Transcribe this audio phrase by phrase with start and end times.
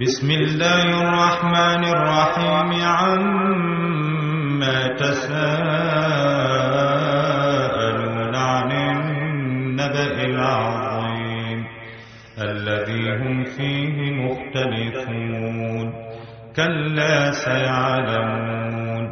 [0.00, 5.54] بسم الله الرحمن الرحيم عما تساءلون
[8.34, 11.64] عن النبأ العظيم
[12.40, 15.92] الذي هم فيه مختلفون
[16.56, 19.10] كلا سيعلمون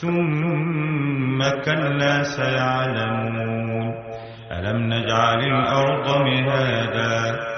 [0.00, 3.94] ثم كلا سيعلمون
[4.52, 7.57] ألم نجعل الأرض مهادا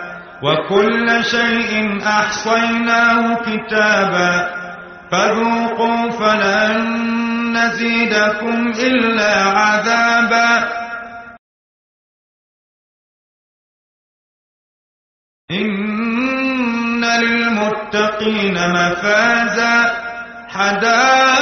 [0.43, 4.61] وكل شيء أحصيناه كتابا
[5.11, 10.81] فذوقوا فلن نزيدكم إلا عذابا.
[15.51, 20.01] إن للمتقين مفازا.
[20.49, 21.41] حدائق